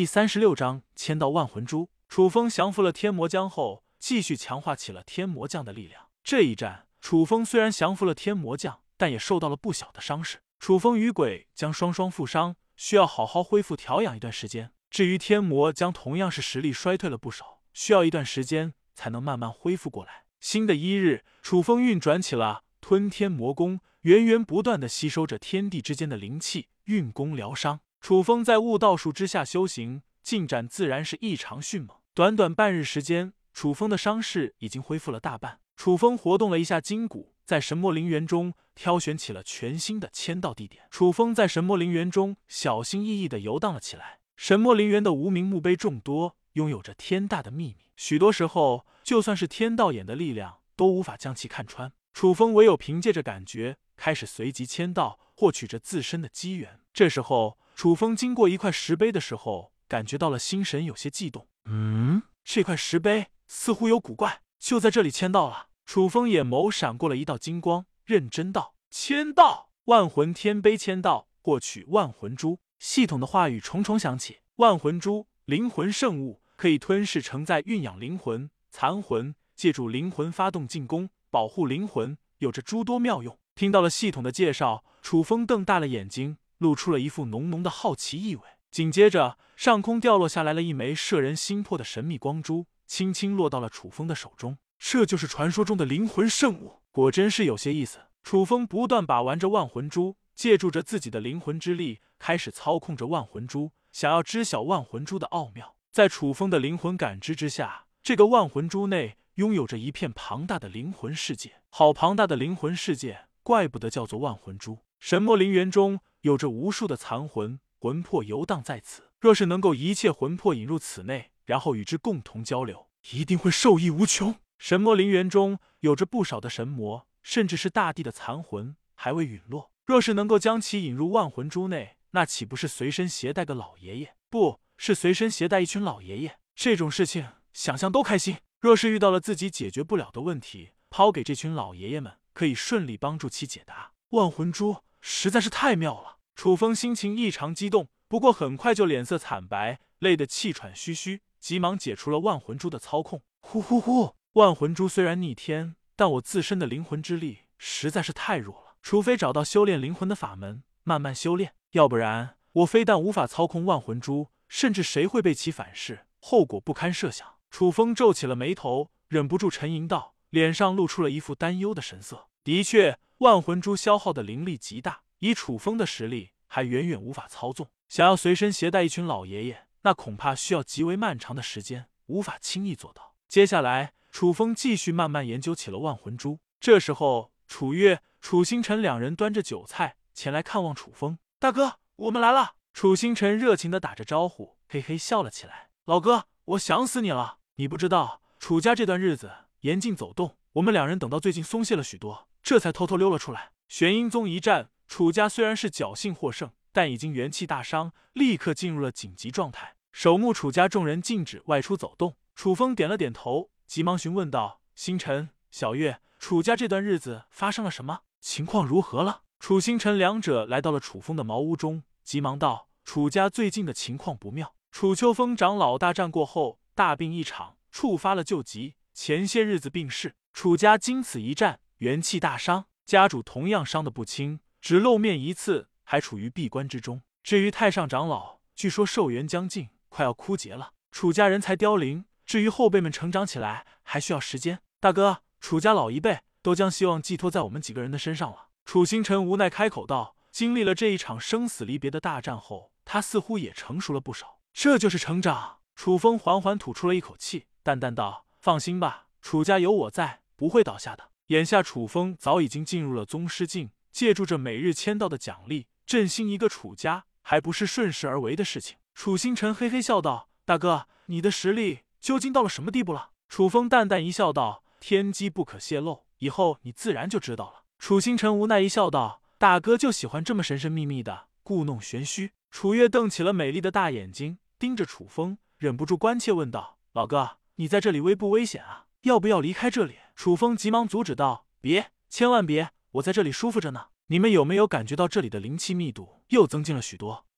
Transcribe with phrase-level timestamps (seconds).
[0.00, 1.90] 第三十六章千道万魂珠。
[2.08, 6.06] 楚风降服了天魔将后，继续强化起了天魔将的力量。
[6.24, 10.38] 这一战，楚风虽然降服了天魔将，但也受到了不小的伤势。
[10.58, 14.72] 楚风与鬼将双双负伤，需要好好恢复调养一段时间。
[14.88, 20.24] 至于天魔将，同样是实力衰退了不少，需要一段时间才能慢慢恢复过来。
[20.40, 27.80] 新的一日，楚风运转起了吞天魔功，源源不断的吸收着天地之间的灵气，运功疗伤。
[28.00, 31.98] 楚风在悟道术之下修行，进展自然是异常迅猛。
[32.14, 35.60] 短短半日时间，楚风的伤势已经恢复了大半。
[35.76, 40.84] 楚风活动了一下筋骨，在神魔陵园中挑选起了全新的签到地点。
[40.90, 44.20] 楚风在神魔陵园中小心翼翼的游荡了起来。
[44.34, 51.92] 神魔陵园的无名墓碑众多，拥有着天大的秘密，许多时候就算是天道眼的力量都无法将其看穿。
[52.14, 56.80] 楚风唯有凭借着感觉，开始随机签到，获取着自身的机缘。
[56.94, 57.58] 这时候。
[57.80, 61.48] 楚风经过一块石碑的时候，感觉到了心神有些悸动。
[61.64, 65.68] 嗯，这块石碑似乎有古怪，就在这里签到了。
[65.86, 86.36] 楚风眼眸闪过了一道金光，认真道：“签到，万魂天碑签到，获取万魂珠。”系统的话语重重响起：“万魂珠，灵魂圣物，可以吞噬承载、蕴养灵魂残魂，借助灵魂发动进攻，保护灵魂，有着诸多妙用。”听到了系统的介绍，楚风瞪大了眼睛。
[86.60, 88.42] 露出了一副浓浓的好奇意味。
[88.70, 94.58] 紧接着，上空掉落下来了一枚摄人心魄的神秘光珠，轻轻落到了楚风的手中。
[94.78, 97.98] 这就是传说中的灵魂圣物，果真是有些意思。
[98.22, 105.74] 楚风不断把玩着万魂珠，借助着自己的灵魂之力，开始操控着万魂珠，想要知晓万魂珠的奥妙。
[105.90, 111.54] 在楚风的灵魂感知之下，这个万魂珠内拥有着一片庞大的灵魂世界。
[111.70, 114.78] 好庞大的灵魂世界，怪不得叫做万魂珠。
[115.00, 115.98] 神魔陵园中。
[116.22, 124.34] 有着无数的残魂魂魄游荡在此，若是能够一切魂魄引入此内，然后与之共同交流，一定会受益无穷。
[124.58, 129.70] 神魔陵园中有着不少的神魔，甚至是大地的残魂还未陨落。
[129.86, 134.14] 若是能够将其引入万魂珠内，那岂不是随身携带个老爷爷？
[134.28, 136.38] 不是随身携带一群老爷爷？
[136.54, 138.36] 这种事情想象都开心。
[138.60, 143.92] 若是遇到了自己解决不了的问题，抛给这群老爷爷们，可以顺利帮助其解答。
[144.10, 144.84] 万魂珠。
[145.02, 153.20] 实在是太妙了，楚风心情异常激动，不过很快就脸色惨白，累得气喘吁吁，急忙解除了万魂珠的操控。
[153.40, 154.14] 呼呼呼！
[154.32, 167.34] 万魂珠虽然逆天，但我自身的灵魂之力实在是太弱了，除非找到修炼灵魂的法门，慢慢修炼，要不然我非但无法操控万魂珠，甚至谁会被其反噬，后果不堪设想。
[167.50, 172.28] 楚风皱起了眉头，忍不住沉吟道，脸上露出了一副担忧的神色。
[172.42, 172.98] 的确。
[173.18, 177.68] 万魂珠消耗的灵力极大，以楚风的实力还远远无法操纵。
[177.88, 183.14] 想要随身携带一群老爷爷，那恐怕需要极为漫长的时间，无法轻易做到。
[183.28, 186.40] 接下来，楚风继续慢慢研究起了万魂珠。
[186.58, 191.18] 这时候，楚月、楚星辰两人端着酒菜前来看望楚风。
[191.38, 192.54] 大哥，我们来了！
[192.72, 195.70] 楚星辰热情的打着招呼，嘿嘿笑了起来。
[195.86, 197.38] 老哥，我想死你了！
[197.56, 202.28] 你不知道，楚家这段日子严禁走动，我们两人等到最近松懈了许多。
[202.42, 203.52] 这才偷偷溜了出来。
[203.68, 209.76] 玄阴宗一战，楚家虽然是侥幸获胜，但已经元气大伤，立刻进入了紧急状态。
[209.92, 212.16] 守墓楚家众人禁止外出走动。
[212.34, 218.00] 楚风点了点头，急忙询问道：“星辰、小月，楚家这段日子发生了什么？
[218.20, 224.56] 情况如何了？”楚星辰两者来到了楚风的茅屋中，急忙道：“楚家最近的情况不妙。
[224.72, 230.16] 楚秋风长老大战过后大病一场，触发了旧疾，前些日子病逝。
[230.32, 237.02] 楚家经此一战。”元气大伤，家主同样伤得不轻，只露面一次，还处于闭关之中。
[237.22, 240.72] 至于太上长老，据说寿元将近，快要枯竭了。
[240.90, 244.60] 楚家人才凋零，至于后辈们成长起来，还需要时间。
[244.78, 248.48] 大哥，楚家老一辈都将希望寄托在我们几个人的身上了。
[248.64, 254.40] 楚星辰无奈开口道：“经历了这一场生死离别的大战后，他似乎也成熟了不少。
[254.52, 268.76] 这就是成长。”楚风缓缓吐出了一口气，淡淡道：“放心吧，楚家有我在，不会倒下的。”眼下楚风早已经进入了宗师境，借助着每日签到的奖励，振兴一个楚家，还不是顺势而为的事情。
[268.94, 288.86] 楚星辰嘿嘿笑道：“大哥，你的实力究竟到了什么地步了？”楚风淡淡一笑道：“天机不可泄露，以后你自然就知道了。”楚星辰无奈一笑道：“大哥就喜欢这么神神秘秘的，故弄玄虚。”楚月瞪起了美丽的大眼睛，盯着楚风，忍不住关切问道：“老哥，你在这里危不危险啊？
[289.02, 292.72] 要不要离开这里？”楚风急忙阻止道：“别，千万别！
[292.92, 293.86] 我在这里舒服着呢。
[294.08, 297.26] 你们有没有感觉到这里的灵气密度又增进了许多？”